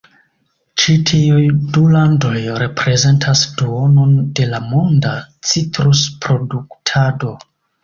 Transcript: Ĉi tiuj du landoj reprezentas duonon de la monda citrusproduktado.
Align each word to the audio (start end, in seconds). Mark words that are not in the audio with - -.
Ĉi 0.83 0.93
tiuj 1.09 1.43
du 1.75 1.83
landoj 1.95 2.39
reprezentas 2.63 3.45
duonon 3.61 4.17
de 4.41 4.49
la 4.55 4.63
monda 4.73 5.15
citrusproduktado. 5.53 7.39